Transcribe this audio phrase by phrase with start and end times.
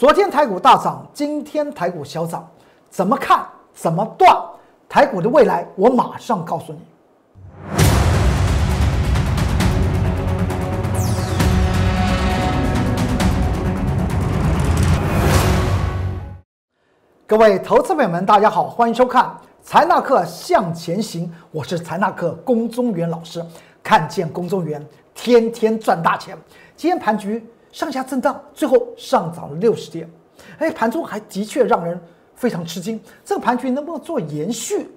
[0.00, 2.48] 昨天台股大涨，今天台股小涨，
[2.88, 3.46] 怎么看？
[3.74, 4.34] 怎么断？
[4.88, 6.78] 台股的未来，我马上告诉你。
[17.26, 19.30] 各位投资朋友们，大家好，欢迎收看
[19.60, 23.44] 财纳克向前行，我是财纳克龚中原老师。
[23.82, 24.82] 看见龚中原，
[25.14, 26.34] 天天赚大钱。
[26.74, 30.08] 今天盘局上下震荡，最后上涨了六十点。
[30.58, 32.00] 哎，盘中还的确让人
[32.34, 33.00] 非常吃惊。
[33.24, 34.88] 这个盘局能不能做延续？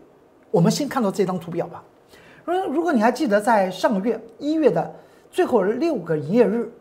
[0.52, 1.84] 我们先看到这张图表吧。
[2.46, 4.94] 如如果你还记得，在上个月一月的
[5.32, 6.72] 最后六个营业日，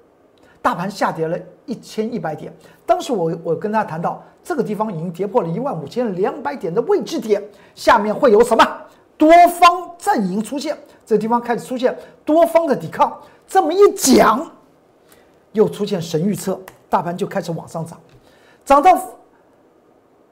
[0.61, 2.53] 大盘下跌了一千一百点。
[2.85, 7.43] 当时我我跟大家谈到，这个地方已经跌破了一万五千两百点的位置点，
[7.75, 8.65] 下面会有什么
[9.17, 10.77] 多方阵营出现？
[11.07, 13.17] 这地方开始出现多方的抵抗。
[13.47, 14.51] 这么一讲，
[15.53, 17.99] 又出现神预测，大盘就开始往上涨，
[18.65, 18.99] 涨到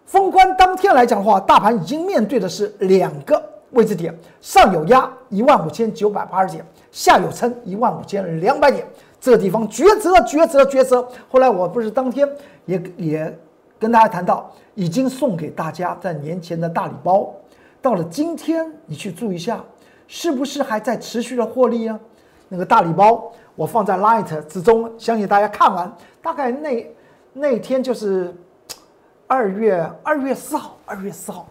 [0.04, 8.86] 封关当天来讲的话，大盘已经面对的是两个位置点，上有压一万五千九百八十点，下有撑一万五千两百点。
[9.20, 11.06] 这个地方抉择，抉择，抉择。
[11.28, 12.26] 后来我不是当天
[12.64, 13.38] 也也
[13.78, 17.30] 跟大家谈到，已经送给大家在年前的大礼包，
[17.82, 19.62] 到了今天你去注意一下，
[20.08, 22.00] 是不是还在持续的获利啊？
[22.48, 26.94] 那个大礼包我放在 Light 之中，相信大家看完，大概那
[27.34, 28.34] 那天就是
[29.26, 31.46] 二月二月四号，二月四号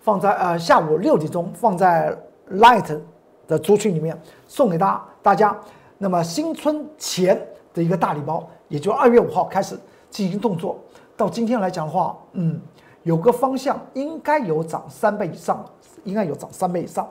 [0.00, 2.12] 放在呃下午六点钟放在
[2.54, 2.98] Light
[3.46, 5.56] 的族群里面送给大大家。
[5.98, 7.40] 那么新春前
[7.72, 9.78] 的一个大礼包，也就二月五号开始
[10.10, 10.76] 进行动作，
[11.16, 12.60] 到今天来讲的话，嗯，
[13.04, 15.64] 有个方向应该有涨三倍以上，
[16.02, 17.08] 应该有涨三倍以上。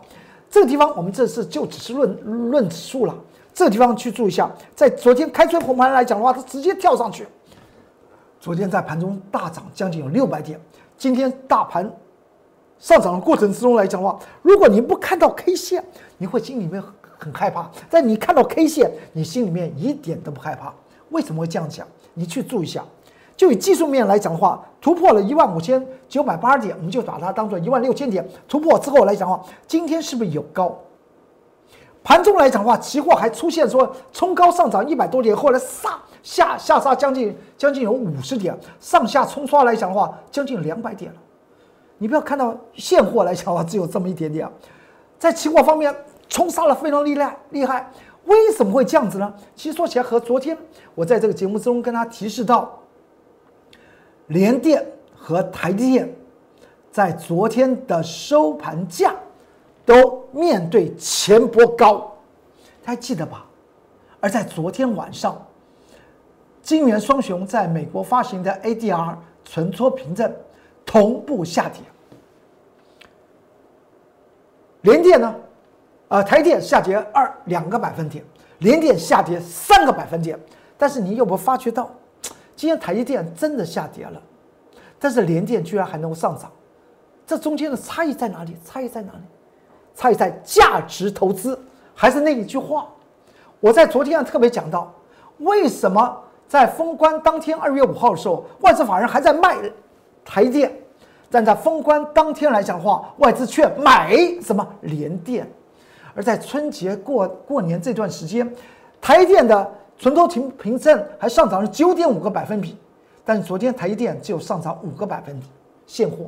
[0.49, 3.15] 这个地方我们这次就只是论论指数了，
[3.55, 7.27] 这地方去注意一下，在昨天开春红盘来讲的话，它直接跳上去。
[8.39, 10.59] 昨天在盘中大涨将近有六百点，
[10.95, 11.91] 今天大盘
[12.77, 15.83] 上涨的过程之中来讲的话，如果你不看到 K 线，
[16.19, 16.83] 你会心里面。
[17.17, 20.71] 很害怕，但你看到 K 线，你心里面一点都不害怕。
[21.11, 21.87] 为什么会这样讲？
[22.13, 22.83] 你去注意一下。
[23.37, 30.77] 就以技术面来讲的话，突破了一万五千九百八十点，我们就把它当做一万六千点突破之后来讲的话，今天是不是有高？
[32.05, 41.17] 盘中来讲的话，期货还出现说冲高上涨一百多点，后来杀下下杀将近将近有五十点，上下冲刷来讲的话，将近两百点了。
[41.97, 44.47] 你不要看到现货来讲的话，只有这么一点点，
[45.19, 45.93] 在期货方面。
[46.27, 47.87] 冲杀了非常厉害，厉害！
[48.25, 49.31] 为什么会这样子呢？
[49.55, 50.57] 其实说起来，和昨天
[50.95, 52.79] 我在这个节目中跟他提示到，
[54.25, 54.83] 联电
[55.15, 56.13] 和台积电
[56.91, 59.13] 在昨天的收盘价
[59.85, 62.13] 都面对前波高，
[62.83, 63.45] 还记得吧？
[64.19, 65.41] 而在昨天晚上，
[66.61, 69.15] 金元双雄在美国发行的 ADR
[69.45, 70.29] 存托凭证
[70.85, 71.79] 同步下跌，
[74.81, 75.33] 联电呢？
[76.09, 78.21] 呃，台电下跌二两个百分点，
[78.59, 80.37] 联电下跌三个百分点，
[80.77, 81.89] 但是你有没有发觉到，
[82.57, 84.21] 今天台积电真的下跌了，
[84.99, 86.51] 但是联电居然还能够上涨，
[87.25, 88.57] 这中间的差异在哪里？
[88.65, 89.19] 差异在哪里？
[89.95, 91.57] 差异在价值投资，
[91.95, 92.87] 还是那一句话，
[93.59, 94.93] 我在昨天特别讲到，
[95.39, 96.15] 为什么
[96.47, 99.57] 在封关当天二月五号的时候，外资法人还在卖
[100.23, 100.71] 台电，
[101.31, 105.49] 但在封关当天来讲的话，外资却买什么联电？
[106.13, 108.49] 而在春节过过年这段时间，
[109.01, 112.77] 台电的存托凭凭证还上涨了九点五个百分比，
[113.23, 115.45] 但是昨天台电只有上涨五个百分比
[115.87, 116.25] 现货。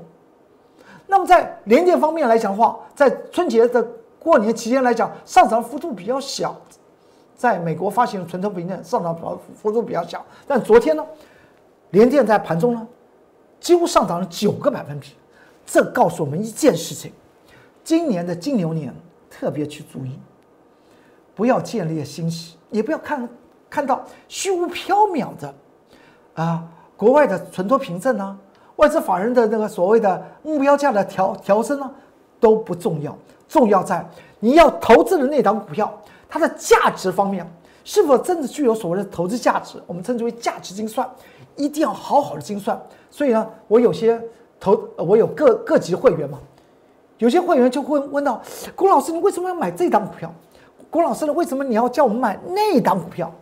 [1.08, 3.86] 那么在联电方面来讲的话，在春节的
[4.20, 6.56] 过年期间来讲，上涨幅度比较小，
[7.36, 11.06] 在美国发行的存托凭证上涨幅幅度比较小，但昨天呢，
[11.92, 12.88] 联电在盘中呢
[13.60, 15.16] 几乎上涨了九个百分比，
[15.66, 17.12] 这告诉我们一件事情：
[17.84, 18.94] 今年的金牛年。
[19.30, 20.18] 特别去注意，
[21.36, 23.30] 不要建立欣喜，也不要看
[23.70, 25.54] 看到虚无缥缈的
[26.34, 26.64] 啊，
[26.96, 28.36] 国外的存托凭证啊，
[28.78, 31.92] 外资法人的那个所谓的目标价的调调升呢，
[32.40, 33.16] 都不重要，
[33.48, 34.04] 重要在
[34.40, 35.92] 你要投资的那档股票，
[36.28, 37.46] 它的价值方面
[37.84, 41.08] 是否真的具有所谓的投资价值，我们称之为价值精算，
[41.56, 42.80] 一定要好好的精算。
[43.10, 44.22] 所以呢，我有些
[44.60, 46.40] 投，我有各各级会员嘛。
[47.18, 48.40] 有些会员就会问到
[48.76, 50.32] ：“郭老师，你为什么要买这档股票？”
[50.92, 51.34] 郭老师呢？
[51.34, 53.34] 为什么你要叫我们买那档股票？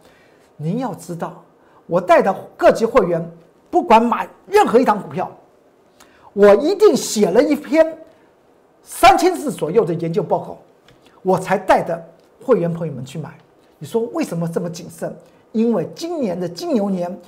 [0.55, 1.43] 您要知道，
[1.85, 3.29] 我带的各级会员，
[3.75, 5.29] 不管买任何一档股票，
[6.31, 7.85] 我一定写了一篇
[8.81, 10.57] 三千字左右的研究报告，
[11.21, 12.01] 我才带的
[12.41, 13.37] 会员朋友们去买。
[13.77, 15.13] 你说为什么这么谨慎？
[15.51, 17.19] 因为今年的金牛年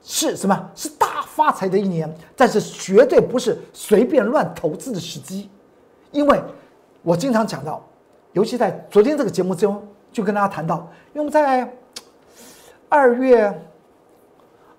[0.00, 0.70] 是什么？
[0.76, 5.50] 是大发财的一年，但是绝对不是随便乱投资的时机，
[6.12, 6.40] 因为
[7.02, 7.84] 我经常讲到，
[8.30, 11.68] 尤其在昨天这个节目中就跟大家谈到，因为在
[12.88, 13.52] 二月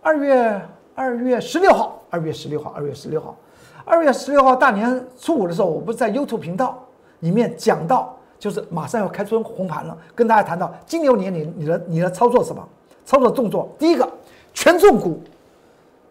[0.02, 0.62] 二月
[0.98, 3.38] 二月十六号，二月十六号，二月十六号，
[3.86, 6.84] 二月十六号大年初五的时候，我不是在 YouTube 频道
[7.20, 12.68] 里面讲到，就是马上要开春红盘了，跟大家谈到金牛年你你的你的操作什么
[13.06, 14.12] 操作动作，第一个
[14.56, 15.22] 权重股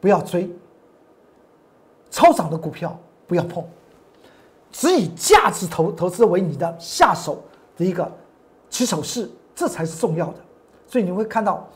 [0.00, 0.48] 不要追，
[2.08, 2.96] 超涨的股票
[3.26, 3.64] 不要碰，
[4.70, 7.42] 只以价值投投资为你的下手
[7.76, 8.08] 的一个
[8.70, 10.36] 起手式，这才是重要的。
[10.86, 11.68] 所以你会看到。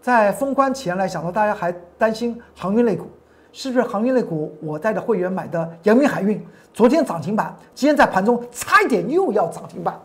[0.00, 3.06] 在封关前来讲呢，大家还担心航运类股
[3.52, 4.56] 是不是航运类股？
[4.62, 6.40] 我带着会员买的阳明海运，
[6.72, 9.98] 昨天涨停板，今天在盘中差一点又要涨停板，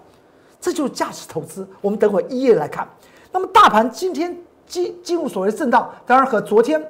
[0.59, 1.67] 这就是价值投资。
[1.79, 2.87] 我们等会一页来看。
[3.31, 4.35] 那么大盘今天
[4.65, 6.83] 进进入所谓震荡，当然和昨天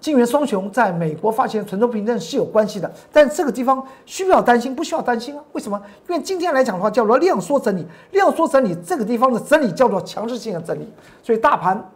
[0.00, 2.90] 金元双雄在美国发行存托凭证是有关系的。
[3.12, 5.44] 但这个地方需要担心，不需要担心啊？
[5.52, 5.80] 为什么？
[6.08, 10.88] 因为今天来讲的话，叫做量缩整理，量缩整理这个地方的整理叫做强势性的整理，
[11.22, 11.88] 所以大盘。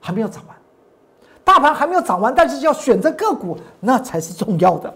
[0.00, 0.56] 还没有涨完，
[1.44, 4.92] 大盘还没有涨完，但是要选择个股，那才是重要的，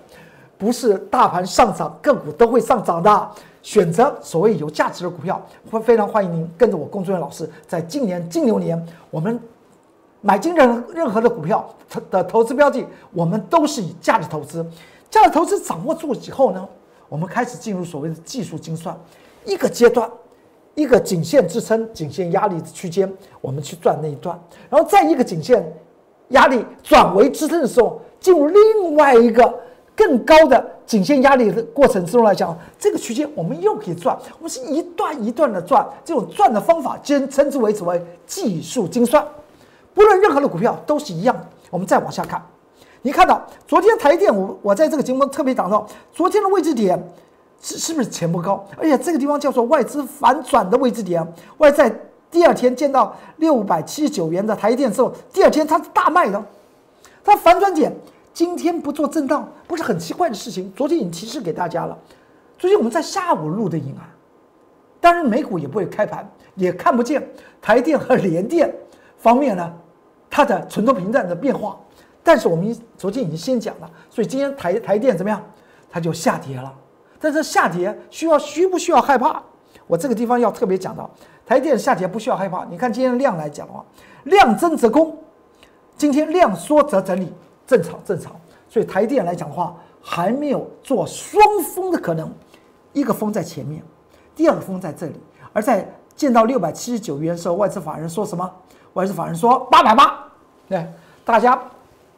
[0.56, 3.30] 不是大盘上涨，个股都会上涨的。
[3.62, 5.40] 选择所谓有价值的股票，
[5.70, 9.40] 会非常欢迎您跟着我工作人员老师，在今年金牛年，我们
[10.20, 11.64] 买进任任何的股票
[12.10, 14.66] 的投资标的，我们都是以价值投资。
[15.08, 16.68] 价值投资掌握住以后呢，
[17.08, 18.98] 我们开始进入所谓的技术精算，
[19.44, 20.10] 一个阶段。
[20.74, 23.10] 一个颈线支撑、颈线压力区间，
[23.40, 24.38] 我们去转那一段，
[24.70, 25.62] 然后在一个颈线
[26.28, 29.54] 压力转为支撑的时候，进入另外一个
[29.94, 39.22] 更高的颈线压力的过程之中来讲，这个区间我们又可以转，我们是一段一段的转，这种转的方法兼称之为所谓技术精算。
[39.92, 41.36] 不论任何的股票都是一样。
[41.68, 42.42] 我们再往下看，
[43.02, 46.98] 你看到昨天台电，我我在这个节目特别讲到昨天的位置点。
[47.62, 48.66] 是是不是钱不高？
[48.76, 51.26] 而且这个地方叫做外资反转的位置点。
[51.58, 51.90] 外在
[52.28, 56.44] 第二天见到六百七十九元的台电之后，第二天它是大卖的。
[57.22, 57.92] 它反转点
[58.34, 60.72] 今天不做震荡，不是很奇怪的事情。
[60.74, 61.96] 昨天已经提示给大家了。
[62.58, 64.10] 昨天我们在下午录的影啊，
[65.00, 67.24] 当然美股也不会开盘，也看不见
[67.60, 68.74] 台电和联电
[69.18, 69.72] 方面呢
[70.28, 71.78] 它的存托凭证的变化。
[72.24, 75.40] 但是我们昨天已经先讲了，所以今天台台电怎么样？
[75.88, 76.74] 它就下跌了。
[77.22, 79.40] 但是下跌需要需不需要害怕？
[79.86, 81.08] 我这个地方要特别讲到，
[81.46, 82.64] 台电下跌不需要害怕。
[82.64, 83.84] 你看今天量来讲的话，
[84.24, 85.16] 量增则攻，
[85.96, 87.32] 今天量缩则整理，
[87.64, 88.34] 正常正常。
[88.68, 89.72] 所以台电来讲的话，
[90.02, 91.40] 还没有做双
[91.72, 92.28] 峰的可能，
[92.92, 93.80] 一个峰在前面，
[94.34, 95.14] 第二个峰在这里。
[95.52, 98.50] 而在见到六百七十九元的时候，外资法人说什么？
[98.94, 100.24] 外资法人说八百八，
[100.68, 100.84] 对，
[101.24, 101.56] 大家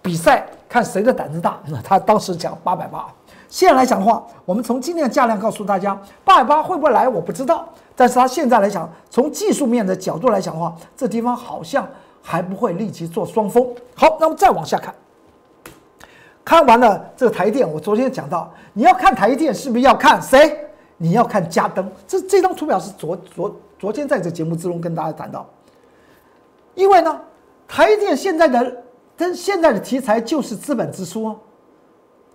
[0.01, 1.61] 比赛看谁的胆子大。
[1.67, 3.07] 那他当时讲八百八。
[3.55, 7.69] 现在来讲的话，我们从今天的价量告诉大家，八百八会不会来，我不知道。
[7.95, 11.87] 但是它现在来讲，从技术面的角度来讲的话，这地方好像
[12.21, 13.65] 还不会立即做双峰。
[13.95, 14.93] 好，那么再往下看，
[16.45, 20.59] 看完了这个台电，我昨天讲到，你要看台电是不是要看谁？
[20.97, 21.89] 你要看嘉登。
[22.09, 25.49] 这这张图表是昨昨昨天在这节目之中跟大家谈到，
[26.75, 27.21] 因为呢，
[27.69, 28.83] 台电现在的
[29.17, 31.39] 跟现在的题材就是资本支出。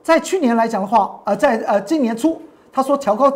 [0.01, 2.41] 在去年来讲的话，呃，在呃今年初，
[2.71, 3.31] 他说调高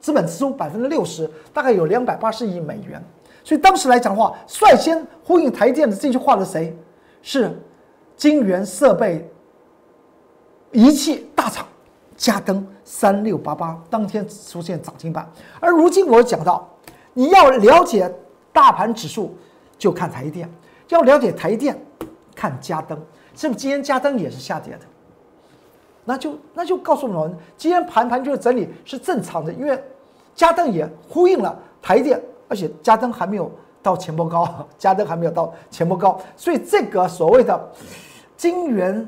[0.00, 3.02] 资本支出百分之六十，大概有两百八十亿美元。
[3.44, 6.76] 所以当时来讲的话，率先呼应台电的这句话的谁？
[7.22, 7.58] 是
[8.16, 9.28] 晶圆设备
[10.72, 11.66] 仪器大厂
[12.16, 15.26] 嘉登三六八八，当天出现涨停板。
[15.60, 16.68] 而如今我讲到，
[17.14, 18.12] 你要了解
[18.52, 19.34] 大盘指数，
[19.78, 20.46] 就看台电；
[20.88, 21.80] 要了解台电，
[22.34, 22.98] 看嘉登。
[23.34, 24.80] 是不是今天嘉登也是下跌的？
[26.08, 29.78] 那就那就告诉我们，今天盘盘就是整理是正常的，因为
[30.34, 34.48] 嘉登也呼应了台电，而且嘉登还没有到前波高，
[34.78, 37.60] 嘉登还没有到前波高，所以这个所谓的
[38.38, 39.06] 晶圆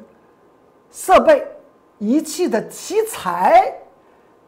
[0.91, 1.43] 设备
[1.97, 3.73] 仪器的题材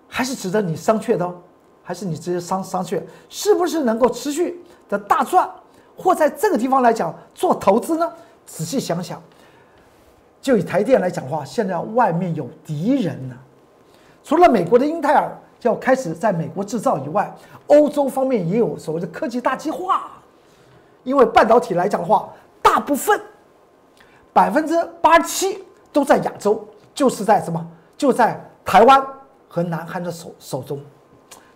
[0.07, 1.35] 还是值得你商榷的，哦，
[1.83, 5.51] 还是你直接商商榷，是不是能够持续的大赚，
[5.97, 8.13] 或在这个地方来讲做投资呢？
[8.45, 9.19] 仔细想想。
[10.43, 13.37] 就以台电来讲的话，现在外面有敌人呢。
[14.25, 15.31] 除了美国的英特尔
[15.63, 17.33] 要开始在美国制造以外，
[17.69, 20.11] 欧洲方面也有所谓的科技大计划。
[21.05, 22.29] 因为半导体来讲的话，
[22.61, 23.21] 大部分
[24.33, 27.65] 百分之八十七都在亚洲，就是在什么？
[27.97, 29.05] 就在台湾
[29.49, 30.81] 和南韩的手手中。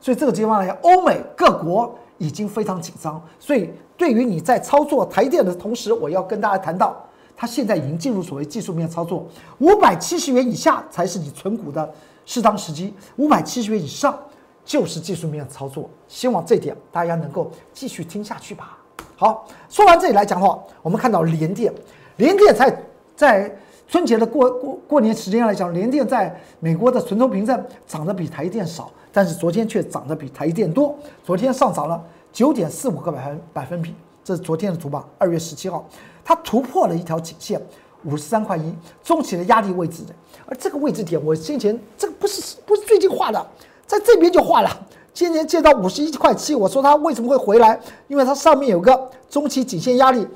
[0.01, 3.21] 所以这个地方来讲，欧美各国已经非常紧张。
[3.41, 7.01] 所以对于你在操作台电的同时，我要跟大家谈到。
[7.37, 9.27] 它现在已经进入所谓技术面操作，
[9.59, 11.93] 五百七十元以下才是你存股的
[12.25, 14.19] 适当时机，五百七十元以上
[14.65, 15.91] 就是技术面操作。
[16.09, 18.79] 希望这点大家能够继续听下去吧。
[19.17, 21.73] 好，说完这里来讲的话，我们看到联电，
[22.17, 22.83] 联电在
[23.15, 32.03] 在春节的过过过年时间来讲，联电在美国的存托凭证涨得比台电少，但是昨天却涨得比台电多，昨天上涨了
[32.33, 33.95] 九点四五个百分百分比。
[34.25, 35.07] 这是昨天的图吧？
[35.19, 35.89] 二月十七号，
[36.29, 37.63] 它突破了一条颈线，
[38.03, 40.13] 五十三块一，中期的压力位置的。
[40.45, 43.47] 而这个位置点，我先前这个不是不是最近画的，
[43.87, 44.69] 在这边就画了。
[45.15, 47.79] 今年见到五十一块七，我说它为什么会回来？
[48.09, 50.27] 因为它上面有个中期颈线压力，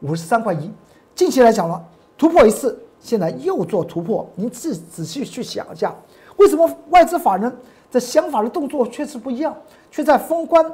[0.00, 0.68] 五十三块一。
[1.14, 1.80] 近期来讲了，
[2.18, 4.28] 突破一次，现在又做突破。
[4.34, 5.94] 您自仔细去想一下，
[6.38, 7.56] 为什么外资法人
[7.92, 9.56] 的想法的动作确实不一样，
[9.92, 10.68] 却在封关？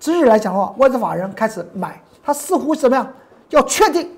[0.00, 3.12] 之日来讲的话，外资法人开始买，他似乎怎么样？
[3.50, 4.10] 要确定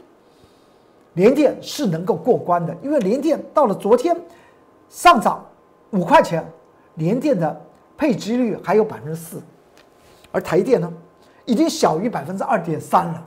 [1.14, 4.16] 联电是能够过关的，因为联电到了昨天
[4.88, 5.44] 上涨
[5.90, 6.42] 五块钱，
[6.94, 7.60] 联电的
[7.96, 9.42] 配置率还有百分之四，
[10.30, 10.90] 而台电呢，
[11.44, 13.26] 已经小于百分之二点三了，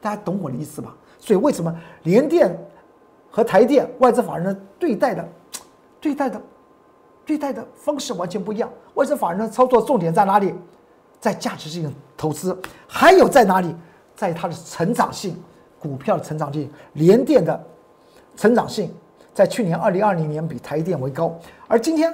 [0.00, 0.94] 大家懂我的意思吧？
[1.18, 1.74] 所以为什么
[2.04, 2.56] 联电
[3.30, 5.28] 和台电外资法人对待的
[6.00, 6.40] 对待的
[7.26, 8.70] 对待的方式完全不一样？
[8.94, 10.54] 外资法人的操作重点在哪里？
[11.20, 13.74] 在价值性投资，还有在哪里？
[14.18, 15.40] 在它的成长性，
[15.78, 17.64] 股票的成长性，联电的
[18.36, 18.92] 成长性，
[19.32, 22.12] 在去年二零二零年比台电为高，而今天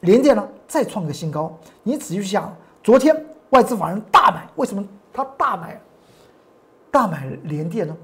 [0.00, 1.50] 联电呢再创个新高。
[1.82, 5.80] 你仔细想，昨天外资法人大买，为什么他大买？
[6.90, 7.96] 大买联电呢？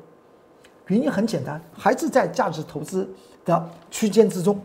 [0.87, 3.07] 原因很简单，还是在价值投资
[3.45, 4.59] 的区间之中。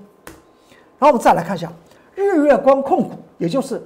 [0.98, 1.70] 然后我们再来看一下
[2.16, 3.86] 日月光控股，也就是。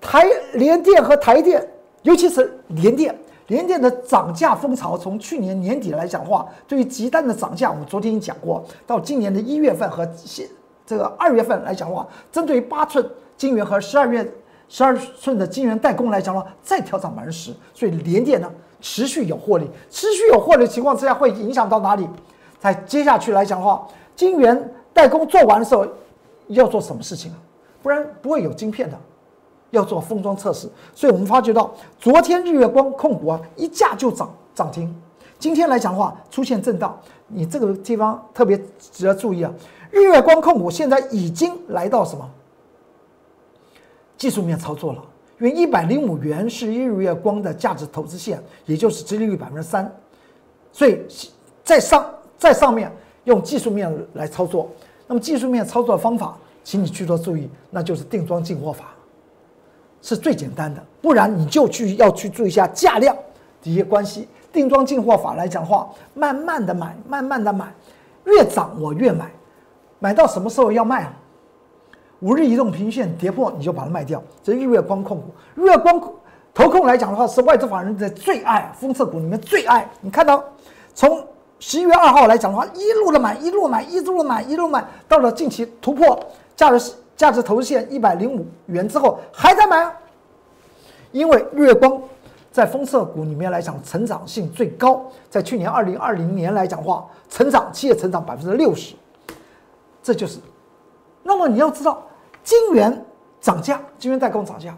[0.00, 1.68] 台联电和台电，
[2.02, 3.18] 尤其是联电，
[3.48, 10.46] 联电的涨价风潮，从去年年底来讲的话，对于极端的涨价，我们昨天已经讲过，到今年的一月份和现
[10.86, 13.04] 这个二月份来讲的话，针对于八寸
[13.36, 14.26] 晶圆和十二月
[14.68, 18.50] 十二寸的晶圆代工来讲的话，再调涨百分之十，所以联电呢
[18.80, 22.06] 持续有获利，持续有获利的情况之下，会影响到哪里？
[22.58, 25.86] 在接下去来讲的话，晶圆代工做完的时候，
[26.48, 27.38] 要做什么事情啊？
[27.82, 28.98] 不然不会有晶片的。
[29.70, 34.94] 要做封装测试，所以我们发觉到昨天日月光控股啊一价就涨涨停，
[35.38, 38.58] 今天来讲的话出现震荡，你这个地方特别
[38.92, 39.52] 值得注意啊。
[39.90, 42.28] 日月光控股现在已经来到什么
[44.16, 45.02] 技术面操作了？
[45.40, 49.90] 因为一百零五元是日月光的价值投资线，也就是殖利率百分之三，
[50.72, 51.00] 所以
[51.62, 52.04] 在上
[52.36, 52.90] 在上面
[53.24, 54.68] 用技术面来操作。
[55.06, 58.86] 那么技术面操作方法，请你去做注意，那就是定装进货法。
[60.00, 63.14] 是最简单的，不然你就去要去注意一下价量
[63.62, 64.28] 的一些关系。
[64.50, 67.66] 定桩进货法来讲的话，慢慢的买，慢慢的买，
[68.24, 69.30] 越涨我越买，
[69.98, 71.12] 买到什么时候要卖啊？
[72.20, 74.22] 五日移动平均线跌破你就把它卖掉。
[74.42, 75.24] 这日月光控股，
[75.54, 76.00] 日月光
[76.54, 79.88] 投控来讲的话，是外资法人的最爱，封测股里面最爱。
[80.00, 80.42] 你看到
[80.94, 81.22] 从
[81.60, 86.18] 十一月二号来讲的话，一路的买，一路买，一路的买，一路买，到了近期突破
[86.56, 86.92] 价值。
[87.18, 89.92] 价值投资线一百零五元之后还在买啊，
[91.10, 92.00] 因为日月光
[92.52, 98.94] 在封测股里面来讲成长性最高，在去年二零二零年来讲话，成长企业成长百分之六十，
[100.00, 100.38] 这就是。
[101.24, 102.06] 那么你要知道，
[102.44, 103.04] 金元
[103.40, 104.72] 涨价，金元代工涨价，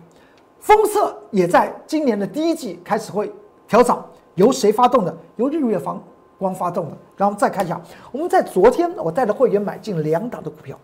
[0.60, 3.30] 封测也在今年的第一季开始会
[3.68, 4.02] 调涨，
[4.36, 5.14] 由谁发动的？
[5.36, 6.02] 由日月方
[6.38, 6.96] 光发动的。
[7.18, 7.78] 然后再看一下，
[8.10, 10.78] 我们在昨天我带着会员买进两档的股票。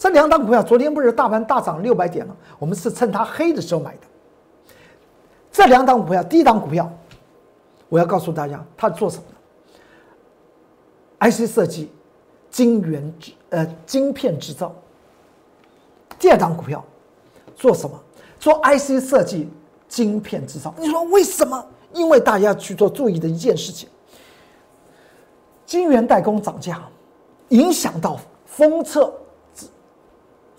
[0.00, 2.34] 这两档股票昨天不是大盘大涨六百点了？
[2.58, 4.00] 我们是趁它黑的时候买的。
[5.52, 6.90] 这两档股票，第一档股票，
[7.90, 9.24] 我要告诉大家，它做什么
[11.18, 11.92] 的？IC 设计、
[12.50, 14.74] 晶圆制呃晶片制造。
[16.18, 16.82] 第二档股票
[17.54, 18.00] 做什么？
[18.38, 19.50] 做 IC 设计、
[19.86, 20.74] 晶片制造。
[20.78, 21.62] 你说为什么？
[21.92, 23.86] 因为大家去做注意的一件事情：
[25.66, 26.82] 晶圆代工涨价，
[27.50, 29.12] 影响到封测。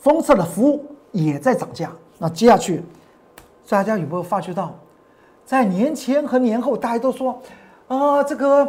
[0.02, 2.84] 封测的服务也在涨价，那接下去，
[3.70, 4.76] 大家有没有发觉到，
[5.46, 7.40] 在年前和年后，大家都说，
[7.88, 8.68] 啊，这个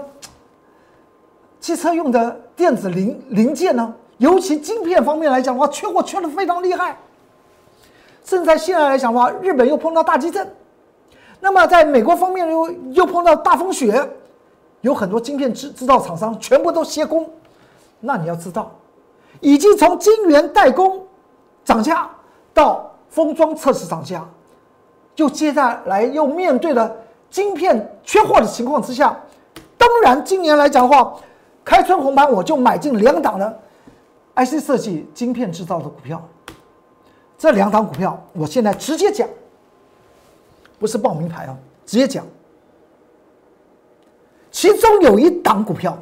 [1.58, 6.98] 汽车用的电子零零件呢，尤其晶片方面来讲的话，缺货缺的非常厉害。
[8.24, 10.46] 甚至在现在来讲的话，日本又碰到大地震，
[11.40, 14.06] 那么在美国方面又又碰到大风雪，
[14.82, 17.26] 有很多晶片制制造厂商全部都歇工。
[18.00, 18.70] 那你要知道，
[19.40, 21.01] 已经从晶圆代工。
[21.64, 22.09] 涨价
[22.52, 24.26] 到封装测试涨价，
[25.16, 26.95] 又接下来又面对了
[27.31, 29.19] 晶片缺货的情况之下，
[29.78, 31.14] 当然，今年来讲的话，
[31.64, 33.61] 开春红盘我就买进两档的
[34.35, 36.23] IC 设计晶片制造的股票。
[37.38, 39.28] 这两档股票，我现在直接讲，
[40.78, 42.25] 不是报名牌啊，直接讲。
[44.50, 45.99] 其中有一档股票，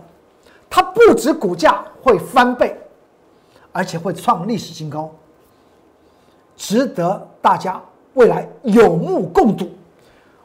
[0.69, 2.77] 它不止股价会翻倍，
[3.73, 5.11] 而且会创历史新高，
[6.61, 7.81] 值得大家
[8.13, 9.67] 未来有目共睹。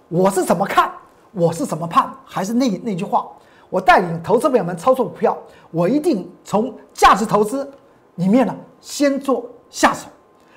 [0.08, 0.90] 我是怎么看？
[1.34, 2.10] 我是怎么判？
[2.24, 3.28] 还是那那句话，
[3.70, 5.38] 我带领投资朋友们操作股票，
[5.72, 7.70] 我一定从价值投资
[8.16, 10.08] 里面呢先做下手，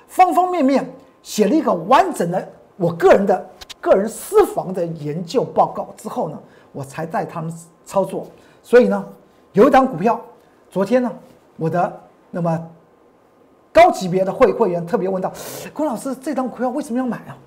[0.07, 0.89] 方方面面
[1.21, 3.45] 写了一个完整的我个人的
[3.81, 6.39] 个人私房的研究报告之后呢。
[6.71, 7.51] 我才带他们
[7.83, 8.27] 操作，
[8.61, 9.03] 所以呢，
[9.53, 10.21] 有一档股票，
[10.69, 11.11] 昨天呢，
[11.57, 12.69] 我的那么
[13.79, 15.31] 高级别的会会员特别问到，
[15.73, 17.37] 龚老师，这张股票为什么要买啊？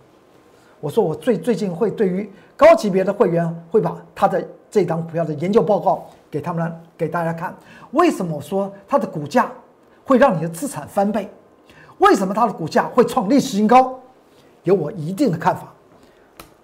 [0.80, 7.54] 我说我最最近会对于高级别的会员会把他的这张股票的研究报告给他们给大家看。
[7.90, 9.52] 为什么我说它的股价
[10.06, 11.28] 会让你的资产翻倍？
[11.98, 14.00] 为什么它的股价会创历史新高？
[14.62, 15.70] 有我一定的看法。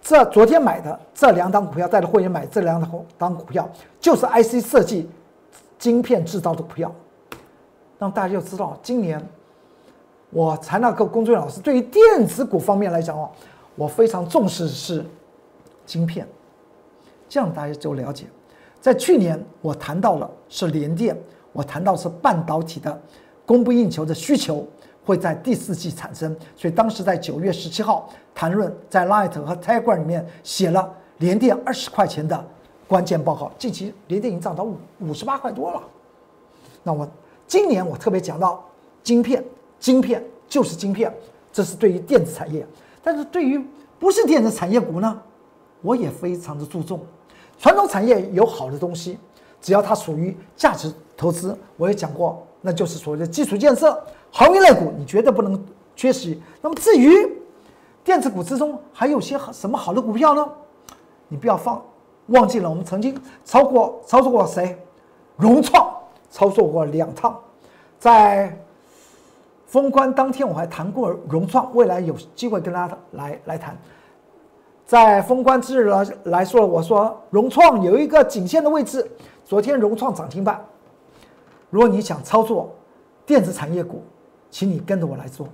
[0.00, 2.80] 这昨天买的这两档股票，带着会员买这两
[3.18, 3.68] 档股票，
[4.00, 5.10] 就是 IC 设计、
[5.78, 6.90] 晶片制造的股票，
[7.98, 9.22] 让大家就知道，今年
[10.30, 13.30] 我财纳克工作人员老师对于电子股方面来讲哦，
[13.74, 15.04] 我非常重视是
[15.86, 16.26] 晶片，
[17.28, 18.26] 这样大家就了解。
[18.80, 21.16] 在去年我谈到了是联电，
[21.52, 23.00] 我谈到是半导体的
[23.46, 24.66] 供不应求的需求。
[25.04, 32.44] 会在第四季产生，所以当时在九月十七号谈论，在 Light 和 Tiger 里面写了联电二十块钱的
[32.86, 33.50] 关键报告。
[33.58, 35.82] 近期联电已经涨到五五十八块多了。
[36.82, 37.08] 那我
[37.46, 38.62] 今年我特别讲到
[39.02, 39.42] 晶片，
[39.78, 41.12] 晶片就是晶片，
[41.52, 42.66] 这是对于电子产业。
[43.02, 43.62] 但是对于
[43.98, 45.20] 不是电子产业股呢，
[45.82, 47.00] 我也非常的注重。
[47.58, 49.18] 传统产业有好的东西，
[49.60, 54.00] 只要它属于价值投资，我也讲过，那就是所谓的基础建设。
[54.30, 55.64] 行业类股你绝对不能
[55.96, 56.40] 缺席。
[56.60, 57.10] 那么至于
[58.04, 60.46] 电子股之中还有些什么好的股票呢？
[61.28, 61.82] 你不要放
[62.26, 64.78] 忘记了，我们曾经操过操作过谁？
[65.36, 65.94] 融创
[66.30, 67.40] 操作过两趟，
[67.98, 68.54] 在
[69.68, 73.76] 封关当天我还谈过融创，未来有机会跟大家来来谈。
[74.86, 79.06] 在封关之日来来说，我说融创有一个颈线的位置，
[79.44, 80.64] 昨天融创涨停板。
[81.68, 82.74] 如果你想操作
[83.26, 84.02] 电子产业股，
[84.50, 85.46] 请你跟着我来做。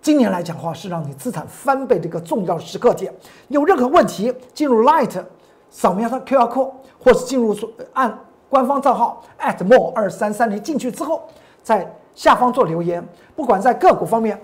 [0.00, 3.14] 今年来讲话是让你资产翻倍的一个重要时刻点。
[3.46, 5.24] 有任何问题，进入 Light，
[5.70, 7.56] 扫描它 QR code，或是进入
[7.92, 8.18] 按
[8.50, 9.22] 官方账号
[9.60, 11.22] @more 二三三零进去之后，
[11.62, 13.06] 在下方做留言。
[13.34, 14.40] 不管在个股方面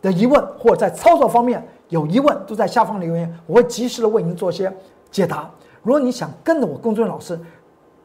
[0.00, 4.72] 的疑问，或者在操作方面有疑问，都在下方留言，我会及时的为您做些
[5.10, 5.50] 解答。
[5.82, 7.38] 如果你想跟着我龚俊老师，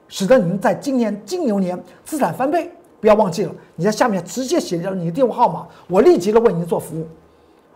[0.08, 2.72] 使得您在今年金牛年资产翻倍。
[3.00, 7.08] 不要忘记了，你在下面直接写上你的电话号码，我立即的为您做服务，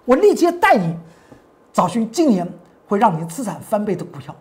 [0.05, 0.95] 我立即带你
[1.73, 2.47] 找寻今年
[2.87, 4.35] 会让你资产翻倍的股票。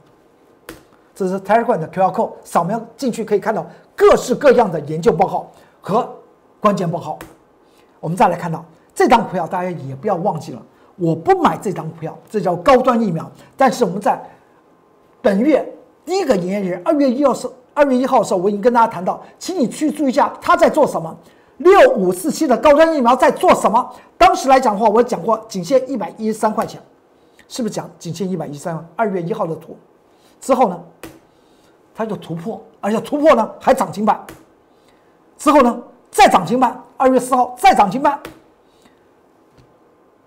[1.14, 3.66] 这是 Telegram 的 QR code，扫描进去可以看到
[3.96, 6.14] 各式各样的研究报告和
[6.64, 7.18] 关键报告。
[8.00, 10.62] 我们再来看到这张股票，大家也不要忘记了，
[10.96, 13.30] 我不买这张股票，这叫高端疫苗。
[13.54, 14.18] 但是我们在
[15.20, 15.70] 本月
[16.06, 17.46] 第一个营业日，二月一号是。
[17.76, 21.14] 二月一号的时候，我已经跟大家谈到，请你去注意一下他在做什么。
[21.56, 23.92] 六五四七的高端疫苗在做什么？
[24.16, 26.80] 当时来讲的话，我讲过仅限一百一十三块钱，
[27.48, 28.86] 是不是讲仅限一百一十三？
[28.94, 29.76] 二月一号的图
[30.40, 30.80] 之后呢，
[31.96, 34.24] 它就突破，而且突破呢还涨停板。
[35.36, 35.76] 之后呢
[36.14, 38.16] 再涨停板，二月四号再涨停板，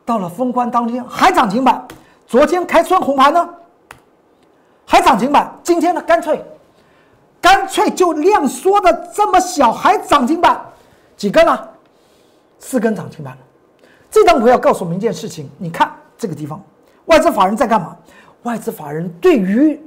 [0.03, 1.87] 到了封关当天还涨停板。
[2.27, 3.49] 昨天开春红盘呢
[4.85, 6.43] 还涨停板，今天呢干脆。
[7.39, 10.59] 干脆就量缩的这么小，还涨停板
[11.15, 11.69] 几根了？
[12.59, 13.39] 四根涨停板了。
[14.11, 16.61] 这张图要告诉我们一件事情：你看这个地方，
[17.05, 17.95] 外资法人在干嘛？
[18.43, 19.81] 外资法人对于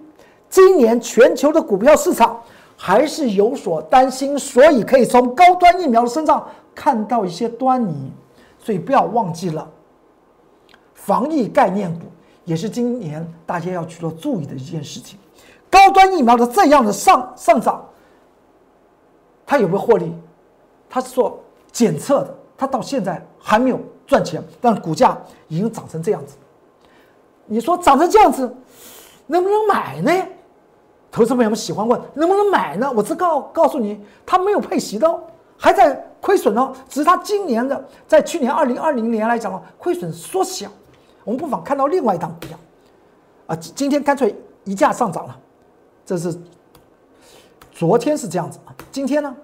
[0.48, 2.40] 今年全球的股票市场
[2.82, 8.10] 还是有所担心，所以可以从高端疫苗的身上看到一些端倪。
[8.58, 9.70] 所以不要忘记了，
[10.94, 12.06] 防疫概念股
[12.46, 15.18] 也是今年大家要去做注意的一件事情。
[15.68, 17.84] 高端疫苗的这样的上上涨，
[19.46, 20.10] 它有没有获利？
[20.88, 21.38] 它是做
[21.70, 26.36] 检测的，它到现在还没有赚钱，但股价已经涨成这样子。
[27.44, 28.50] 你说涨成这样子，
[29.26, 30.26] 能不能买呢？
[31.10, 32.90] 投资朋友们喜欢问能不能买呢？
[32.94, 35.20] 我只告告诉你，它没有配息的，哦
[35.56, 36.72] 还在亏损哦。
[36.88, 40.68] 只是它今年的在去年二零二零年来讲亏损缩小。
[41.24, 42.58] 我们不妨看到另外一档股票，
[43.46, 45.36] 啊，今天干脆一价上涨了。
[46.06, 46.34] 这是
[47.72, 49.34] 昨天是这样子啊，今天呢，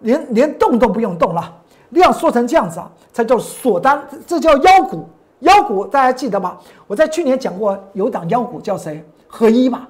[0.00, 1.52] 连连动都不用动了，
[1.90, 5.08] 量缩成这样子啊，才叫锁单，这叫妖股。
[5.40, 6.58] 妖股大家记得吗？
[6.86, 9.04] 我在去年讲过，有档妖股叫谁？
[9.26, 9.88] 合一嘛。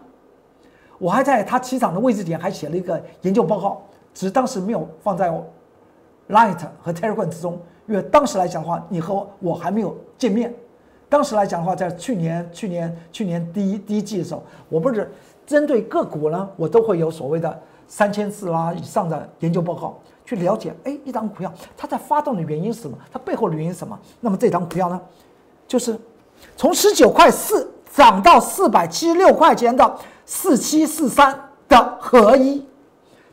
[1.05, 3.83] 我还在它起涨的位置点还写了一个研究报告，
[4.15, 5.29] 只是当时没有放在
[6.31, 10.55] Light 和 Telegram 之中，因为当时来讲的话，你和我还没有见面。
[11.11, 15.13] 当时来讲的话，在去年、去年、去年第一第一季的时候，我不是
[15.47, 22.97] 针对个股呢，我都会有所谓的三千字啦以上的研究报告，去了解，哎，一张股票它在发动的原因是什么？
[23.13, 23.99] 它背后的原因是什么？
[24.21, 24.99] 那么这张股票呢？
[25.69, 26.01] 就是
[26.57, 29.95] 从十九块四涨到四百七十六块钱的
[30.27, 32.65] 四七四三的合一，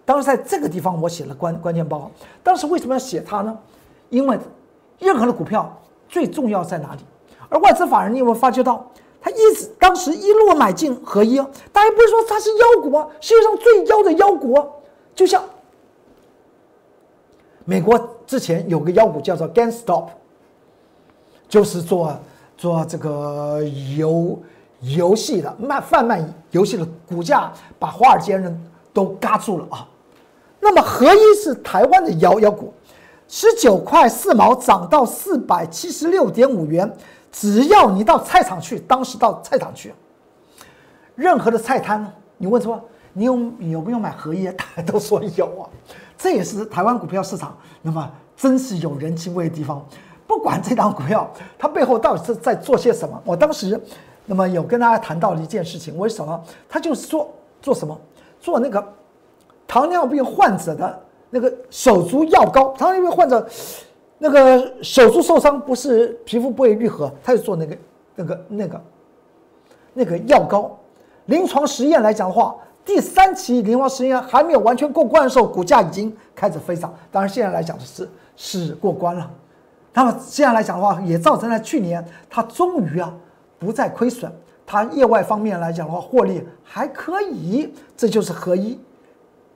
[0.06, 2.12] 当时在这个地方我写了关关键报告。
[2.44, 3.58] 当时为什么要写它呢？
[4.10, 4.38] 因为
[5.00, 7.02] 任何的股票最重要在哪里？
[7.50, 8.86] 而外资法人你有没有发觉到，
[9.22, 11.38] 他一直当时一路买进合一，
[11.72, 13.08] 大家不是说它是妖股啊？
[13.20, 14.58] 世界上最妖的妖股，
[15.14, 15.44] 就像
[17.66, 20.08] 美国之前有个妖股叫做 GameStop。
[21.52, 22.18] 就是做
[22.58, 23.62] 做这个
[23.98, 24.40] 游
[24.82, 29.88] 游戏的卖贩卖游戏的股价，把华尔街人都嘎住了啊。
[30.60, 32.74] 那么合一是台湾的摇摇股，
[33.28, 36.91] 十九块四毛涨到四百七十六点五元。
[37.32, 39.94] 只要你到菜场去，当时到菜场去，
[41.15, 42.06] 任何的菜摊，
[42.38, 42.78] 你问说
[43.13, 45.63] 你有有没有买合一， 大家都说有啊。
[46.17, 49.82] 这也是台湾股票市场那么真是有人情味的地方。
[50.28, 53.80] 不管这档股票它背后到底是在做些什么，我当时
[54.32, 56.41] 那么有跟大家谈到了一件事情，为什么？
[56.70, 57.30] 他就是做
[57.62, 58.00] 做什么？
[58.39, 58.82] 做那个
[59.67, 62.74] 糖尿病患者的那个手足药膏。
[62.78, 63.46] 糖尿病患者
[64.17, 67.78] 那个手足受伤，不是皮肤不会愈合，他就做那个
[68.15, 68.82] 那个那个
[69.96, 70.80] 那个药膏。
[71.26, 76.94] 临床实验来讲的话，第三期临床实验还没有完全过关的时候，股价已经开始飞涨。
[77.12, 79.30] 当然现在来讲是是过关了。
[79.94, 83.13] 那么现在来讲的话，也造成了去年它终于啊
[83.62, 84.32] 不再亏损，
[84.65, 88.80] 它业外方面来讲的话，获利还可以，这就是合一，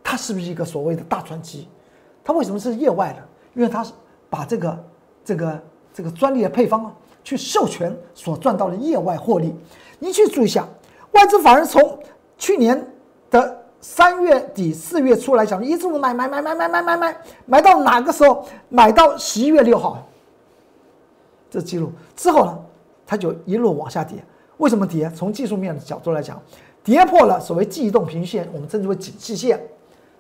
[0.04, 1.68] 它是不是一个所谓的大传奇？
[2.24, 3.28] 它为什么是业外的？
[3.56, 3.92] 因为它是
[4.30, 4.84] 把这个
[5.24, 9.56] 这个这个专利的配方啊去授权所赚到的业外获利。
[9.98, 10.68] 你去注意一下，
[11.14, 11.98] 外资法人从
[12.38, 12.88] 去年
[13.32, 18.46] 的三月底四月初来讲，一直买买买买买买买买，买到哪个时候？
[18.70, 20.06] 买到十一月六号。
[21.50, 22.65] 这记录之后呢，
[23.06, 24.24] 它就一路往下跌。
[24.58, 25.10] 为什么跌？
[25.16, 26.42] 从技术面的角度来讲，
[26.84, 29.62] 跌破了所谓记忆动平均线，我们称之为景气线，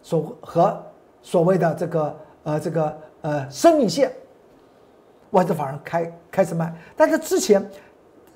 [0.01, 0.83] 所和
[1.21, 4.11] 所谓的这个呃这个呃生命线，
[5.31, 6.73] 外资法人开开始卖。
[6.97, 7.65] 但是之前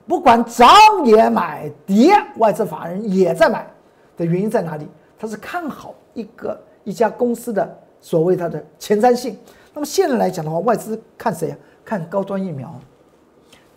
[0.08, 0.70] 不管涨
[1.04, 3.70] 也买，跌外资法人也在买
[4.16, 4.88] 的原因在哪里？
[5.18, 9.38] 他是看好一个一家公司的所谓它的前瞻性。
[9.74, 11.58] 那么现在来讲的话，外资看谁啊？
[11.84, 12.74] 看高端疫苗。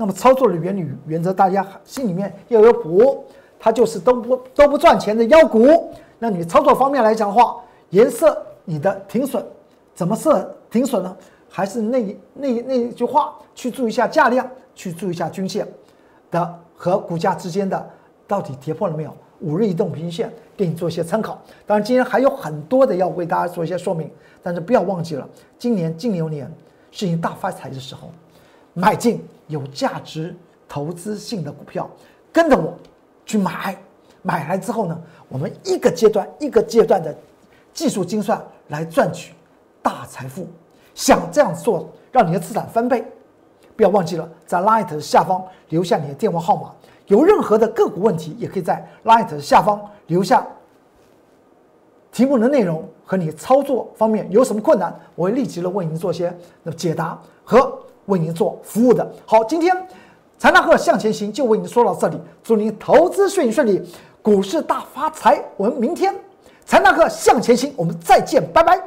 [0.03, 3.25] 那么操作的原理原则，大家心里面要有谱。
[3.57, 5.95] 它就是都不都不赚钱的妖股。
[6.19, 7.55] 那你操作方面来讲的话，
[7.91, 9.41] 颜色你的停损
[9.95, 11.17] 怎么设停损呢？
[11.49, 15.65] 还是那那那句话，去注意一下价量，去注意一下均线
[16.33, 17.89] 的和股价之间的
[18.27, 19.17] 到底跌破了没有？
[19.39, 21.41] 五日移动平均线给你做一些参考。
[21.65, 24.11] 当然，今天还有很多的要为大家做一些说明，
[24.43, 26.53] 但是不要忘记了，今年金牛年
[26.91, 28.11] 是你大发财的时候，
[28.75, 29.25] 买进。
[29.49, 30.35] 有价值
[30.67, 31.91] 投资性的股票，
[32.33, 32.73] 跟着我
[33.27, 33.77] 去买，
[34.23, 37.15] 买来之后呢，我们一个阶段一个阶段的
[37.75, 39.35] 技术精算来赚取
[39.83, 40.47] 大财富。
[40.95, 43.05] 想这样做，让你的资产翻倍，
[43.77, 46.73] 不要忘记了在 Light 下方留下你的电话号码。
[47.09, 50.47] 有任何的个股问题，也可以在 Light 下方留下
[52.11, 57.79] 题目的内容和你操作方面有什么困难，我会立即的为您做些那解答和。
[58.13, 59.75] 为您做服务的好，今天
[60.39, 63.83] 财纳克向前行就为您说到这里，祝您投资顺利顺利，
[64.21, 65.43] 股市大发财。
[65.57, 66.15] 我们明天
[66.67, 68.79] 财纳克向前行，我们再见，拜拜。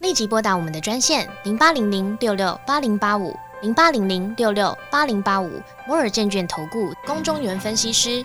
[0.00, 5.48] 立即拨打我们的专线零八零零六六八零八五零八零零六六八零八五
[5.86, 8.24] 摩尔证券投顾龚中原分析师。